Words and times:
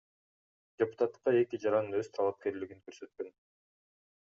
Депутаттыкка 0.83 1.33
эки 1.41 1.59
жаран 1.67 1.91
өз 2.01 2.11
талапкерлигин 2.17 2.83
көрсөткөн. 2.91 3.33